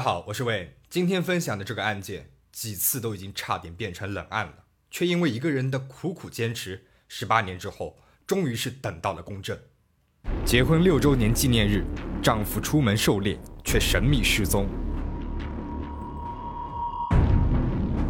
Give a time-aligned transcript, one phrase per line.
[0.00, 0.78] 大家好，我是魏。
[0.88, 4.54] 今天分享的这个案件，几次都已经差点变成冷案了，
[4.90, 9.58] 却因为一个人的苦苦坚持，十八年之后，终于是等到了公正。
[10.42, 11.84] 结婚六周年纪念日，
[12.22, 14.66] 丈夫出门狩猎，却神秘失踪，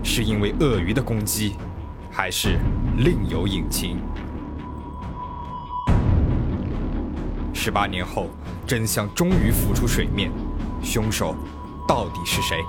[0.04, 1.56] 是因为鳄鱼的攻击，
[2.08, 2.56] 还是
[2.98, 3.98] 另有隐情？
[7.52, 8.30] 十八年后，
[8.64, 10.30] 真相终于浮出水面，
[10.84, 11.34] 凶手。
[11.90, 12.64] 到底是谁？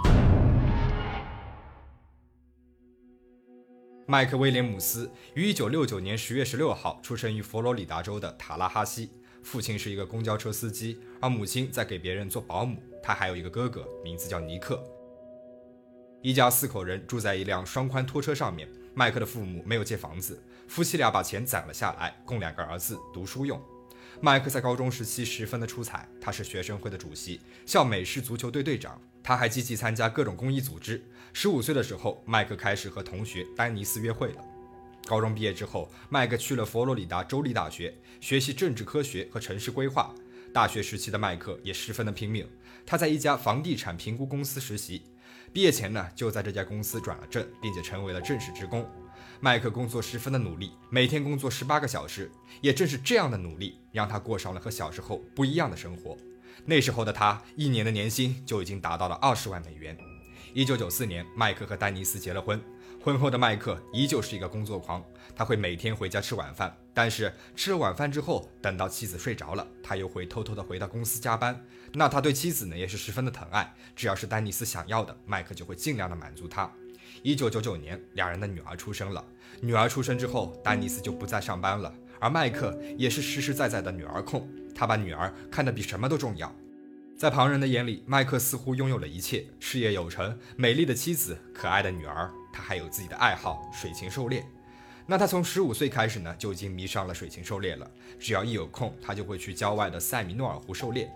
[4.07, 9.11] 麦克威廉姆斯于1969年10月16号出生于佛罗里达州的塔拉哈西，
[9.43, 12.81] 父亲是一个公交车司机，而母亲在给别人做保姆。
[13.03, 14.83] 他还有一个哥哥，名字叫尼克。
[16.23, 18.67] 一家四口人住在一辆双宽拖车上面。
[18.95, 23.61] 麦克的父母没有借房子，夫妻俩把钱攒了下来，供两个儿子读书用。
[24.19, 28.99] 麦克在高中时期十分的出彩，他是学生会的主席，校美式足球队队长。
[29.23, 31.03] 他还积极参加各种公益组织。
[31.33, 34.43] 十五岁的时候，麦克开始和同学丹尼斯约会了。
[35.07, 40.13] 高中毕业之后，麦克去了佛罗里达州立大学学习政治科学和城市规划。
[40.53, 42.45] 大学时期的麦克也十分的拼命，
[42.85, 45.01] 他在一家房地产评估公司实习，
[45.53, 48.85] 毕业前呢就在这家公司转了正，并且成为了正式职工。
[49.39, 52.29] 麦克工作十分的努力，每天工作十八个小时。
[52.59, 56.15] 也正是这样的努力，让他过上了和小时候不一样的生活。
[56.65, 59.97] 那时候的他，一年的年薪就已经达到了二十万美元。
[60.53, 62.61] 一九九四年，麦克和丹尼斯结了婚。
[63.03, 65.03] 婚后的麦克依旧是一个工作狂，
[65.35, 71.59] 他会每天回家吃晚饭，但是吃了晚饭之后，等到妻子睡着了，他又会偷偷的回到公司加班。
[71.93, 76.71] 那他对妻子呢，也是十分的疼爱，只要是丹尼斯想要的，麦克就会尽量的满足他。
[77.23, 79.25] 一九九九年，两人的女儿出生了。
[79.61, 81.91] 女儿出生之后，丹尼斯就不再上班了。
[82.21, 86.55] 而麦克也是实实在在的女儿控，他把女儿看得比什么都重要。
[87.17, 92.31] 在旁人的眼里，麦克似乎拥有了一切：事业有成、美丽的妻子、可爱的女儿。
[92.53, 94.45] 他还有自己的爱好——水禽狩猎。
[95.07, 97.89] 那他从十五岁开始呢，就已经迷上了水禽狩猎了。
[98.19, 101.11] 只要一有空，他就会去郊外的塞米诺尔湖狩猎。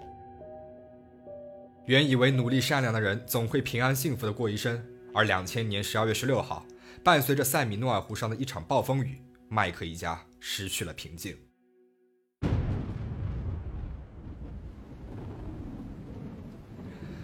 [1.85, 4.83] 原以为努力善良的人总会平安幸福的过一生，
[5.13, 6.65] 而两千年十二月十六号，
[7.03, 9.21] 伴随着塞米诺尔湖上的一场暴风雨。
[9.49, 11.35] 麦克一家失去了平静。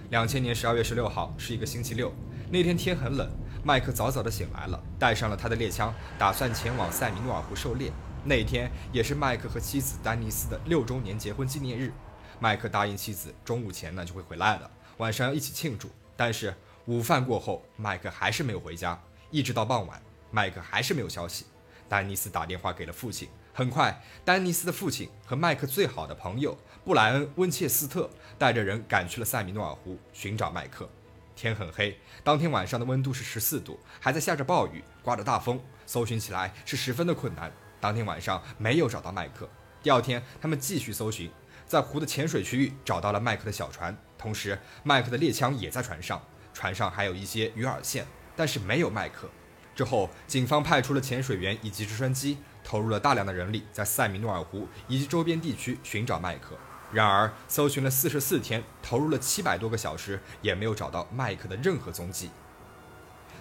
[0.10, 2.12] 两千年十二月十六号是一个星期六，
[2.50, 3.30] 那天天很冷，
[3.64, 7.94] 麦克早早的醒来了，带上了他的猎枪，打算前往塞米诺尔湖狩猎。
[8.26, 11.94] 那天也是麦克和妻子丹尼斯的六周年结婚纪念日。
[12.40, 15.92] 麦克答应妻子，中午前呢就会回来的，晚上要一起庆祝。
[16.18, 16.52] 但是
[16.88, 19.00] 午饭过后，麦克还是没有回家，
[19.30, 21.46] 一直到傍晚，麦克还是没有消息。
[21.92, 23.28] 丹尼斯打电话给了父亲。
[23.54, 30.90] 很快，丹尼斯的父亲和麦克最好的朋友布莱恩·温切斯特带着人赶去了塞米诺尔湖寻找麦克。
[31.36, 37.52] 天很黑，当天晚上的温度是十四度，还在下着暴雨，刮着大风，搜寻起来是十分的困难。
[37.82, 39.50] 当天晚上没有找到麦克。
[39.84, 41.30] 第二天，他们继续搜寻，
[41.68, 49.30] 在湖的浅水区域找到了麦克的小船，同时麦克的猎枪也在船上，船上还有一些鱼饵线，但是没有麦克。
[49.76, 56.58] 之后，警方派出了潜水员以及直升机，投入了大量的人力，在塞米诺尔湖以及周边地区寻找麦克。
[56.92, 62.30] 然而，搜寻了四十四天，投入了七百多个小时，也没有找到麦克的任何踪迹。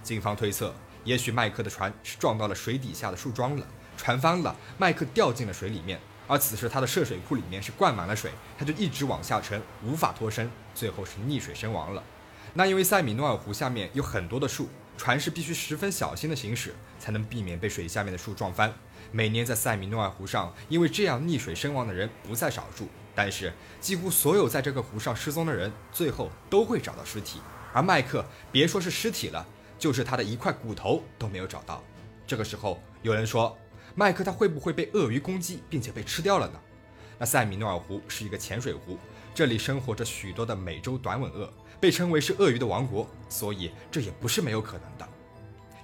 [0.05, 5.99] 警方推测，也许麦克的船是撞到了水底下的树桩了，船翻了，麦克掉进了水里面。
[6.29, 12.05] 而此时他的涉水库里面是灌满了水，他就一直往下沉，无法脱身，最后是溺水身亡了。
[12.55, 14.69] 那因为塞米诺尔湖下面有很多的树。
[15.01, 18.71] 船是必须十分小心的行驶，才能避免被水下面的树撞翻。
[19.11, 22.87] 每年在塞米诺尔湖上，因为这样溺水身亡的人不在少数。
[23.15, 23.51] 但是，
[23.81, 27.41] 几乎所有在这个湖上失踪的人，最后都会找到尸体。
[27.73, 28.23] 而麦克，
[28.53, 29.47] 别说是尸体了，
[29.79, 31.83] 就是他的一块骨头都没有找到。
[32.27, 33.57] 这个时候，有人说，
[33.95, 36.61] 麦克他会不会被鳄鱼攻击，并且被吃掉了呢？
[37.19, 38.99] 那塞米诺尔湖是一个浅水湖，
[39.35, 41.51] 这里生活着许多的美洲短吻鳄。
[41.81, 45.09] 被称为是鳄鱼的王国，所以这也不是没有可能的。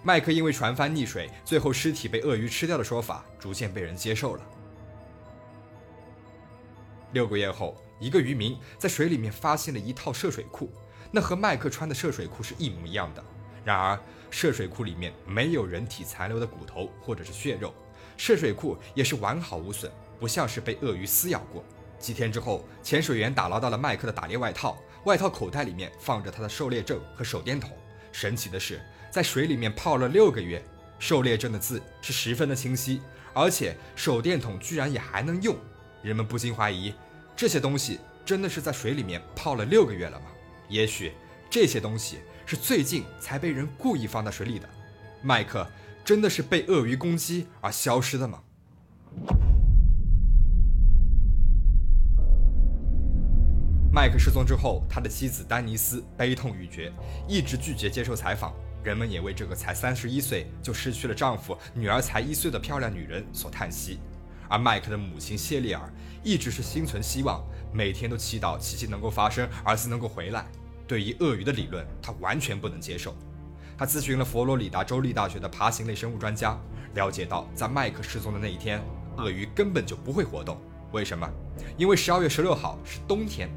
[0.02, 4.42] 麦克因为船翻溺水，最后尸体被鳄鱼吃掉的说法逐渐被人接受了。
[7.12, 10.70] 六个月后，一个渔民在水里面发现了一套涉水裤，
[11.10, 13.24] 那和麦克穿的涉水裤是一模一样的。
[13.64, 13.98] 然而，
[14.30, 17.74] 涉水裤里面没有人体残留的骨头或者是血肉，
[18.16, 21.64] 涉水裤也是完好无损，不像是被鳄鱼撕咬过。
[21.98, 24.76] 几天之后，潜水员打捞到了麦克的打猎外套。
[25.06, 27.70] 外套口袋里面放着他的狩猎证和手电筒。
[28.10, 30.60] 神奇的是，在水里面泡了六个月，
[30.98, 33.00] 狩猎证的字是十分的清晰，
[33.32, 35.56] 而且手电筒居然也还能用。
[36.02, 36.92] 人们不禁怀疑，
[37.36, 40.26] 这些东西真的是在水里面泡了六个月了吗？
[40.68, 41.12] 也许
[41.48, 44.68] 这些东西是最近才被人故意放在水里的。
[45.22, 45.64] 麦克
[46.04, 48.42] 真的是被鳄鱼攻击而消失的吗？
[53.96, 56.92] 麦克失踪之后，他的妻子丹尼斯悲痛欲绝，
[57.26, 58.52] 一直拒绝接受采访。
[58.84, 63.98] 人们也为这个才三十一岁就失去了丈夫、女儿才一岁的漂亮女人所叹息。
[64.50, 65.90] 而麦克的母亲谢丽尔
[66.22, 70.44] 一直是心存希望，每天都祈祷奇迹能够发生，儿子能够回来。
[70.86, 73.16] 对于鳄鱼的理论，她完全不能接受。
[73.78, 76.54] 她咨询了佛罗里达州立大学的爬行类生物专家，
[76.92, 78.78] 了解到在麦克失踪的那一天，
[79.16, 80.60] 鳄鱼根本就不会活动。
[80.92, 81.26] 为什么？
[81.78, 83.48] 因为十二月十六号是冬天。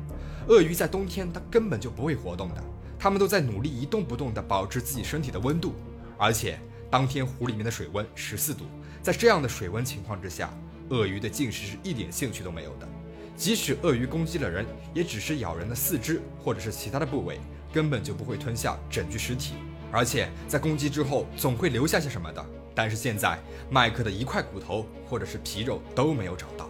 [0.50, 2.63] 鳄鱼在冬天，它根本就不会活动的。
[2.98, 5.75] 它们都在努力一动不动地保持自己身体的温度，
[6.18, 6.60] 而且
[6.90, 8.66] 当天湖里面的水温十四度，
[9.01, 10.51] 在这样的水温情况之下，
[10.90, 12.90] 鳄鱼对进食是一点兴趣都没有的。
[13.38, 17.40] 即使鳄鱼攻击了人，也只是咬人的四肢或者是其他的部位，
[17.72, 19.54] 根本就不会吞下整具尸体。
[19.92, 22.44] 而且在攻击之后，总会留下些什么的。
[22.74, 26.68] 但是现在，麦克的一块骨头或者是皮肉都没有找到。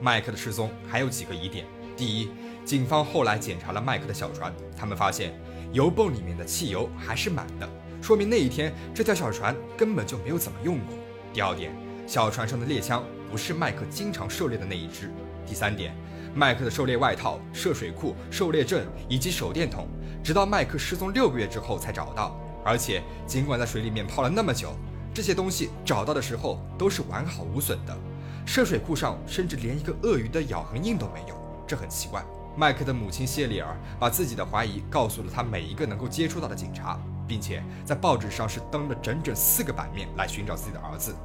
[0.00, 1.66] 麦克的失踪还有几个疑点：
[1.96, 2.30] 第一，
[2.70, 5.34] 警方后来检查了麦克的小船，他们发现
[5.72, 7.68] 油泵里面的汽油还是满的，
[8.00, 10.96] 说明那一天这条小船根本就没有怎么用过。
[11.32, 11.74] 第二点，
[12.06, 15.12] 小船上的猎枪不是麦克经常狩猎的那一支。
[15.44, 15.92] 第三点，
[16.32, 19.88] 麦克的狩猎外套、涉水裤、狩猎证以及手电筒，
[20.22, 22.38] 直到麦克失踪六个月之后才找到。
[22.64, 24.76] 而且，尽管在水里面泡了那么久，
[25.12, 27.98] 这些东西找到的时候都是完好无损的。
[28.46, 31.34] 涉水裤上甚至连一个鳄鱼的咬痕印都没有，
[31.66, 32.24] 这很奇怪。
[32.60, 41.16] 麦克的母亲谢丽尔把自己的怀疑告诉了他每一个能够接触到的警察，并且在报纸上是登了整整四个版面来寻找自己的儿子。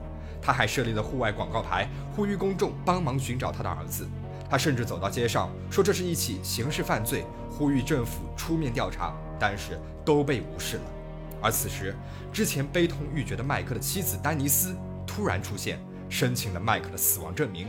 [0.42, 4.08] 他还设立了户外广告牌，呼吁公众帮忙寻找他的儿子。
[4.50, 10.84] 他甚至走到街上说这是一起刑事犯罪，呼吁政府出面调查，但是都被无视了。
[11.42, 11.94] 而此时，
[12.32, 14.74] 之前悲痛欲绝的麦克的妻子丹尼斯
[15.06, 17.68] 突然出现，申请了麦克的死亡证明。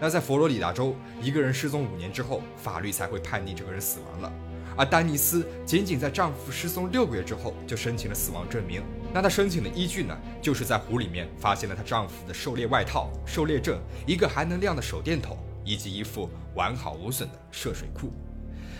[0.00, 4.32] 那在佛罗里达州，一个人失踪五年之后，法律才会判定这个人死亡了。
[4.76, 8.82] 而丹尼斯仅仅在丈夫失踪六个月之后就申请了死亡证明。
[9.12, 10.16] 那她申请的依据呢？
[10.40, 15.36] 就是在湖里面发现了她丈夫的狩猎外套、狩猎证、一个还能亮的手电筒
[15.66, 18.10] 以及一副完好无损的涉水裤。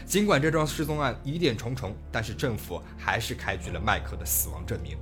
[0.07, 4.97] 尽管这桩失踪案疑点重重，但是政府还是开具了麦克的死亡证明。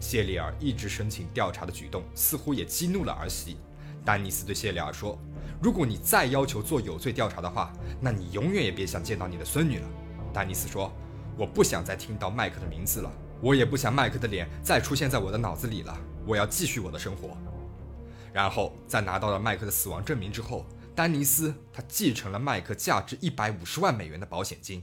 [0.00, 3.58] 谢丽尔一直申请调查的举动，似乎也激怒了儿媳。
[4.02, 5.18] 丹尼斯对谢丽尔说
[5.62, 7.70] ：“如果你再要求做有罪调查的话，
[8.00, 9.88] 那你永远也别想见到你的孙女了。”
[10.32, 10.90] 丹尼斯说
[11.36, 13.12] ：“我不想再听到麦克的名字了，
[13.42, 15.94] 我也不想麦克的脸再出现在我的脑子里了。
[16.26, 17.36] 我要继续我的生活。”
[18.32, 20.64] 然后在拿到了麦克的死亡证明之后，
[20.94, 24.82] 丹尼斯他继承了麦克价值一百五十万美元的保险金。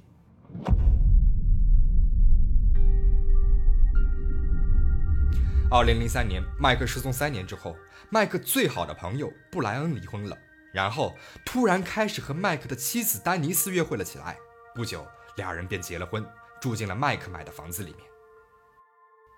[5.72, 7.76] 二零零三年，麦克失踪三年之后，
[8.10, 10.38] 麦克最好的朋友布莱恩离婚了，
[10.78, 14.38] 然后突然开始和麦克的妻子丹尼斯约会了起来。
[14.76, 15.04] 不久，
[15.36, 16.24] 俩人便结了婚，
[16.62, 18.06] 住进了麦克买的房子里面。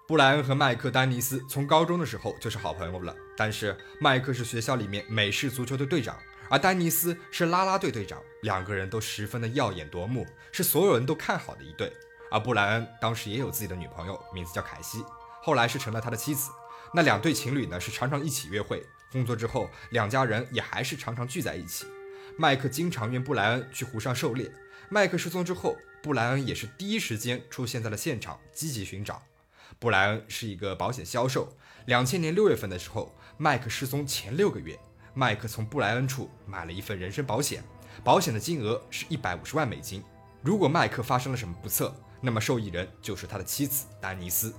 [0.06, 6.19] 布莱恩和麦克丹尼斯从高中的时候就是好朋友了，但是麦克是学校里面美式足球队队长，
[6.50, 11.89] 而丹尼斯是啦啦队队长，两个人都十分的耀眼夺目，是所有人都看好的一对。
[12.30, 15.05] 而布莱恩当时也有自己的女朋友，名字叫凯西。
[15.41, 16.51] 后来是成了他的妻子。
[16.93, 18.86] 那两对情侣呢，是常常一起约会。
[19.12, 21.86] 工作之后，两家人也还是常常聚在一起。
[22.38, 24.51] 麦克经常约布莱恩去湖上狩猎。
[24.89, 29.22] 麦克失踪之后，布莱恩也是第一时间出现在了现场，积极寻找。
[29.78, 31.56] 布莱恩是一个保险销售。
[31.86, 34.78] 两千年六月份的时候，麦克失踪前六个月，
[35.13, 37.63] 麦克从布莱恩处买了一份人身保险，
[38.04, 40.04] 保险的金额是一百五十万美金。
[40.42, 44.54] 如果麦克发生了什么不测，那么受益人就是他的妻子丹尼斯。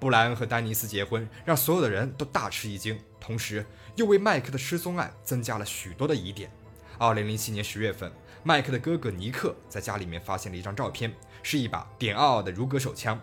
[0.00, 3.64] 布莱恩和丹尼斯结婚，让所有的人都大吃一惊，同时
[3.96, 6.50] 又为麦克的失踪案增加了许多的疑点。
[6.98, 8.10] 二零零七年十月份，
[8.42, 13.20] 麦克的哥哥尼克在家里面发现了一张照片，是一把点二二的如格手枪。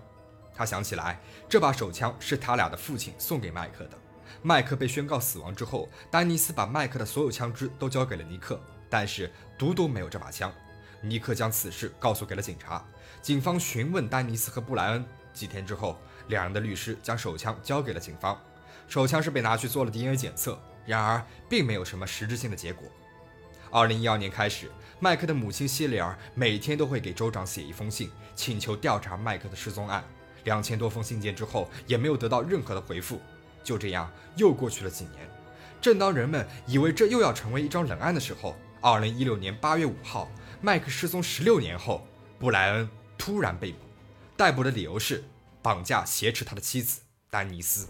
[0.54, 1.20] 他想起来，
[1.50, 3.98] 这把手枪是他俩的父亲送给麦克的。
[4.44, 10.54] 麦克被宣告死亡之后，丹尼斯把麦克的所有枪支都交给了尼克，但是独独没有这把枪。
[11.02, 12.84] 尼克将此事告诉给了警察，
[13.22, 15.04] 警方询问丹尼斯和布莱恩。
[15.32, 18.40] 几天之后，两人的律师将手枪交给了警方。
[18.88, 22.88] 手枪是被拿去做了 DNA 检测，然而并没有什么实质性的结果。
[23.70, 30.04] 二零一二年开始，麦克的母亲希里尔每天都会给州长写一封信，请求调查麦克的失踪案。
[30.46, 33.20] 两千多封信件之后，也没有得到任何的回复。
[33.62, 35.30] 就这样，又过去了几年。
[35.82, 40.32] 正当人们以为这又要成为一桩冷案的时候，二零一六年八月五号，
[40.62, 42.08] 麦克失踪十六年后，
[42.40, 43.80] 布莱恩突然被捕，
[44.38, 45.22] 逮捕的理由是
[45.68, 47.90] 绑架挟持他的妻子丹尼斯。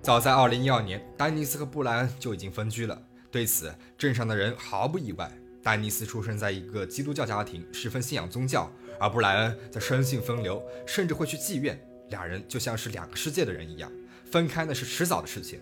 [0.00, 3.02] 早在2012年，丹尼斯和布莱恩就已经分居了。
[3.30, 5.30] 对此，镇上的人毫不意外。
[5.62, 11.78] 丹尼斯出生在一个基督教家庭，十分信仰宗教，而布莱恩则生性风流，甚至会去妓院。
[12.08, 13.92] 两人就像是两个世界的人一样，
[14.24, 15.60] 分开那是迟早的事情。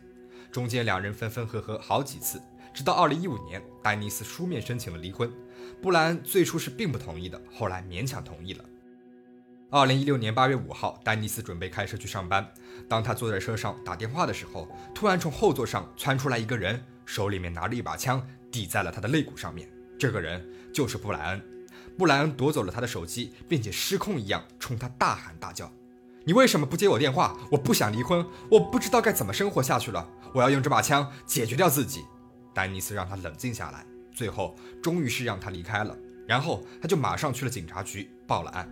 [0.53, 2.41] 中间两人分分合合好几次，
[2.73, 5.29] 直到2015年，丹尼斯书面申请了离婚。
[5.83, 8.65] 布莱恩最初是并不同意的，后来勉强同意了。
[9.71, 12.47] 2016年8月5号，丹尼斯准备开车去上班。
[12.89, 19.69] 当他坐在车上打电话的时候，突然从后座上窜出来一个人，手里面拿着一把枪，抵在了他的肋骨上面。
[19.99, 21.43] 这个人就是布莱恩。
[21.99, 25.73] 布莱恩夺走了他的手机，并且失控一样冲他大喊大叫
[26.25, 27.37] ：“你为什么不接我电话？
[27.51, 30.09] 我不想离婚，我不知道该怎么生活下去了。
[30.33, 32.05] 我要用这把枪解决掉自己。”
[32.55, 33.85] 丹尼斯让他冷静下来，
[34.17, 35.97] 最后终于是让他离开了。
[36.27, 38.67] 然后他就马上去了警察局报了案。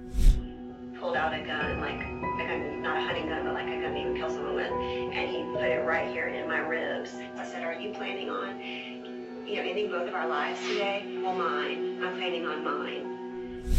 [0.99, 3.93] pulled out a gun, like a gun, not a hunting gun, but like a gun
[3.93, 4.73] that you would kill someone with,
[5.13, 7.11] and he put it right here in my ribs.
[7.37, 8.59] I said, "Are you planning on,
[9.47, 11.05] you know, ending both of our lives today?
[11.23, 12.01] Well, mine.
[12.01, 13.05] I'm planning on mine."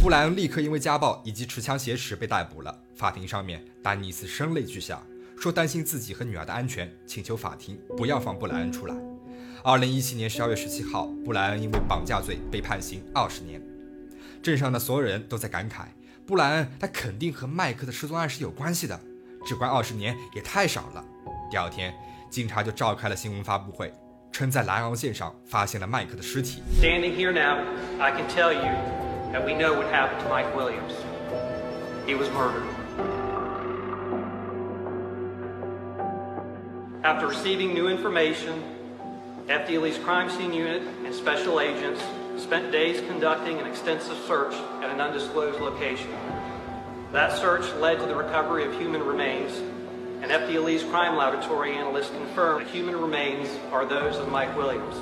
[0.01, 2.79] 布莱恩立刻因为家暴以及持枪挟持被逮捕了。
[2.93, 5.01] 法庭上面，丹尼斯声泪俱下，
[5.37, 8.95] 说担心自己和女儿的安全，请求法庭不要放布莱恩出来。
[9.65, 13.59] 二零一七年十二月十七号，布莱恩因为绑架罪被判刑二十年。
[14.39, 15.85] 镇上的所有人都在感慨。
[16.23, 18.99] 布莱恩，他肯定和麦克的失踪案是有关系的，
[19.43, 21.03] 只关二十年也太少了。
[21.49, 21.91] 第二天，
[22.29, 23.91] 警察就召开了新闻发布会，
[24.31, 26.61] 称在莱昂县上发现了麦克的尸体。
[26.79, 27.57] Standing here now,
[27.99, 28.71] I can tell you
[29.33, 30.93] that we know what happened to Mike Williams.
[32.05, 32.61] He was murdered.
[37.01, 38.61] After receiving new information,
[39.48, 42.00] FDLE's crime scene unit and special agents
[42.36, 46.08] spent days conducting an extensive search at an undisclosed location.
[47.12, 49.52] That search led to the recovery of human remains,
[50.22, 54.96] and FDLE's crime laboratory analysts confirmed that human remains are those of Mike Williams.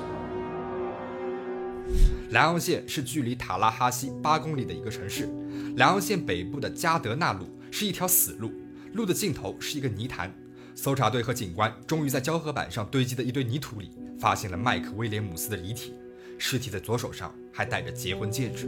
[2.31, 5.29] 莱昂县是距离塔拉哈西八公里的一个城市。
[5.77, 8.51] 莱昂县北部的加德纳路是一条死路，
[8.93, 10.33] 路的尽头是一个泥潭。
[10.75, 13.91] 搜查队和警官终于在胶合板上堆积的一堆泥土里
[14.24, 15.92] 发现了麦克威廉姆斯的遗体。
[16.38, 18.66] 尸体的左手上还戴着结婚戒指，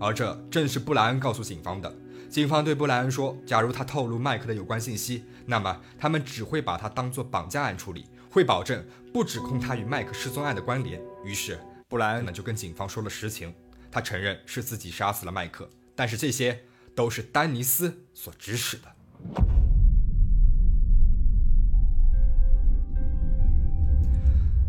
[0.00, 1.94] 而这正是布莱恩告诉警方的。
[2.30, 8.82] 警方对布莱恩说：“假如他透露麦克的有关信息，那么他们只会把他当作绑架案处理，会保证
[9.12, 13.54] 不指控他与麦克失踪案的关联。”于是，布莱恩呢就跟警方说了实情，
[13.90, 16.58] 他承认是自己杀死了麦克，但是这些
[16.96, 19.51] 都是丹尼斯所指使的。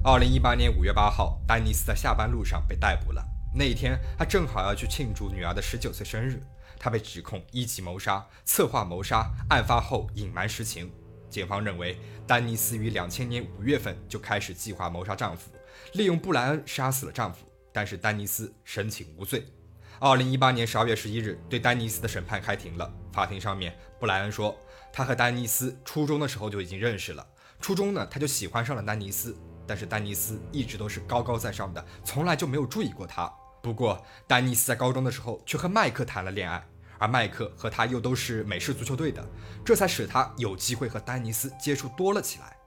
[0.06, 3.24] 二零一八年五月八号，丹尼斯在下班路上被逮捕了。
[3.56, 6.42] 那一天，他正好要去庆祝女儿的十九岁生日。
[6.78, 10.92] 他被指控一级谋杀、策划谋杀，案发后隐瞒实情。
[11.30, 15.50] 警方认为，丹尼斯于两千年五月份就开始计划谋杀丈夫，
[15.94, 17.46] 利用布莱恩杀死了丈夫。
[17.72, 19.46] 但是丹尼斯申请无罪。
[20.00, 22.94] 二零一八年十二月十一日，对丹尼斯的审判开庭了。
[23.14, 24.54] 法庭上面，布莱恩说，
[24.92, 27.26] 他和丹尼斯初中的时候就已经认识了。
[27.62, 29.34] 初中呢，他就喜欢上了丹尼斯。
[29.66, 33.32] 但是丹尼斯一直都是高高在上的，从来就没有注意过他。
[33.62, 36.62] 不过，丹尼斯在高中的时候却和麦克谈了恋爱，
[36.98, 39.26] 而麦克和他又都是美式足球队的，
[39.64, 42.58] 这才使他有机会和丹尼斯接触多了起来。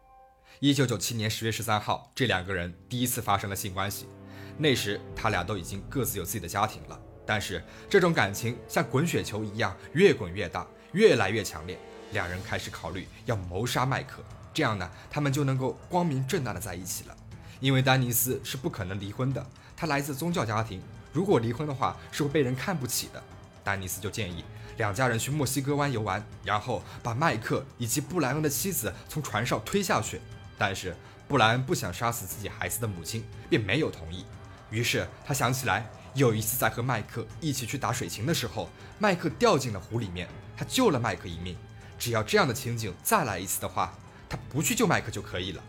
[0.60, 4.08] 一九九七年十月十三号，这两个人第一次发生了性关系，
[4.56, 6.98] 那时他俩都已经各自有自己的家庭了。
[7.26, 11.78] 但是这种感情像滚雪球一样，越滚越大，越来越强烈，
[12.12, 14.22] 两人开始考虑要谋杀麦克。
[14.56, 17.14] 这样呢，他们就能够光明正大的在一起了。
[17.60, 19.46] 因为丹尼斯是不可能离婚的，
[19.76, 20.80] 他来自宗教家庭，
[21.12, 23.22] 如果离婚的话是会被人看不起的。
[23.62, 24.42] 丹尼斯就建议
[24.78, 30.22] 两家人去墨西哥湾游玩，然后把麦克以及布莱恩的妻子从船上推下去。
[30.56, 30.96] 但是
[31.28, 34.24] 布莱恩不想杀死自己孩子的母亲，便没有同意。
[34.70, 41.54] 于是他想起来，有一次在和麦克一起去打水禽的时候，麦克掉进了湖里面，他救了麦克一命。
[41.98, 43.92] 只要这样的情景再来一次的话。
[44.28, 45.62] 他不去救麦克就可以了。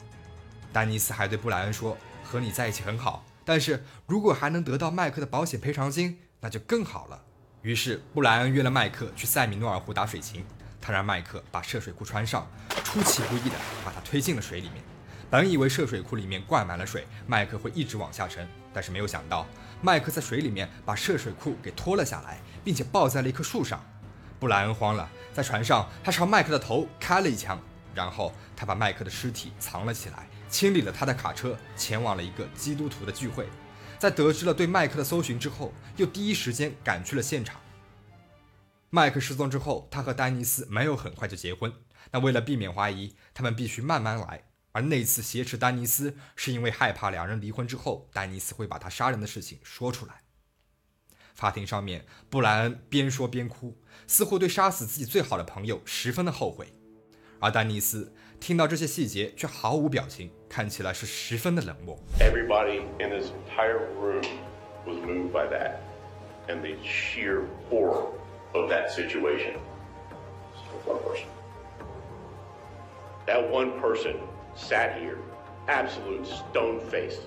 [0.74, 7.24] 丹尼斯还对布莱恩说：“和你在一起很好，但是如果还能得到麦克的保险赔偿金，那就更好了。”
[7.64, 10.46] 于是布莱恩约了麦克去塞米诺尔湖打水琴。
[10.80, 12.50] 他让麦克把涉水裤穿上，
[12.84, 14.82] 出其不意地把他推进了水里面。
[15.30, 19.46] 本以为涉水裤里面灌满了水，麦克会一直往下沉，但是没有想到，
[19.82, 23.84] 麦克在水里面把涉水裤给脱了下来，并且抱在了一棵树上。
[24.40, 27.60] 布莱恩慌了，在船上他朝麦克的头开了一枪。
[27.98, 33.50] 然后他把麦克的尸体藏了起来，清理了他的卡车，前往了一个基督徒的聚会。
[33.98, 37.60] 在得知了对麦克的搜寻之后，又第一时间赶去了现场。
[38.92, 41.74] 麦克失踪之后，他和丹尼斯没有很快就结婚。
[42.12, 44.44] 那为了避免怀疑，他们必须慢慢来。
[44.74, 50.22] 而那次挟持丹尼斯，是因为害怕两人离婚之后，丹尼斯会把他杀人的事情说出来。
[51.34, 56.77] 法庭上面，布莱恩边说边哭，似乎对杀死自己最好的朋友十分的后悔。
[57.39, 61.99] 而丹尼斯听到这些细节，却毫无表情，看起来是十分的冷漠。
[62.19, 64.25] Everybody in this entire room
[64.87, 65.77] was moved by that
[66.49, 68.07] and the sheer horror
[68.53, 69.57] of that situation.
[70.85, 71.27] One person.
[73.27, 74.17] That one person
[74.57, 75.19] sat here,
[75.69, 77.21] absolute stone faced.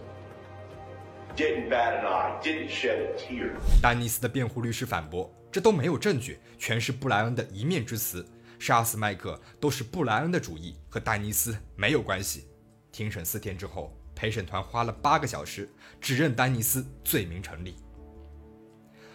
[1.37, 3.51] Didn't bat an eye, didn't shed a tear.
[3.81, 8.25] 丹尼斯的辩护律师反驳：“这都没有证据，全是布莱恩的一面之词。
[8.60, 12.46] 杀死麦克都是布莱恩的主意，和丹尼斯没有关系。”
[12.92, 15.68] 庭审四天之后，陪审团花了八个小时，
[16.00, 17.76] 指认丹尼斯罪名成立。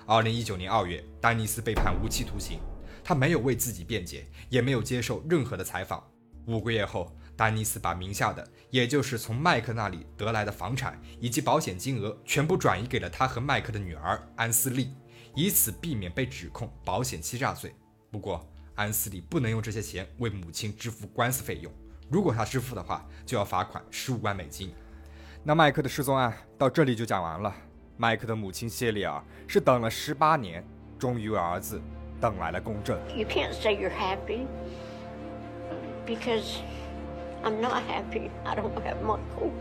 [0.07, 2.59] 二零一九年二月，丹尼斯被判无期徒刑，
[3.03, 6.03] 他没有为自己辩解，也没有接受任何的采访。
[6.47, 14.93] 五个月后，丹尼斯把名下的，也就是从麦克那里得来的房产以及保险金额，全部转移给了他和麦克的女儿安斯利，
[15.35, 17.75] 以此避免被指控保险欺诈罪。
[18.11, 21.71] 不过，安斯利不能用这些钱为母亲支付官司费用，
[22.09, 24.73] 如果他支付的话，就要罚款十五万美金。
[25.43, 27.53] 那麦克的失踪案到这里就讲完了。
[27.97, 30.61] 麦克的母亲谢丽尔是等了十八年，
[30.99, 31.81] 终于为儿子
[32.19, 32.97] 等来了公正。
[33.15, 34.45] You can't say you're happy
[36.05, 36.57] because
[37.43, 38.29] I'm not happy.
[38.43, 39.51] I don't have Michael.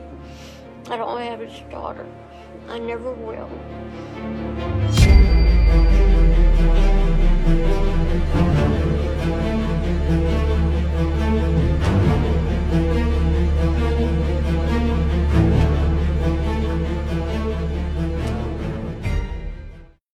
[0.90, 2.04] I don't have his daughter.
[2.68, 3.48] I never will.